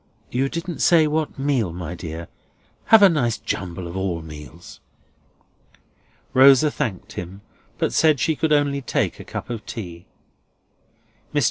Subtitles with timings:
[0.31, 2.27] You didn't say what meal, my dear.
[2.85, 4.79] Have a nice jumble of all meals."
[6.33, 7.41] Rosa thanked him,
[7.77, 10.07] but said she could only take a cup of tea.
[11.35, 11.39] Mr.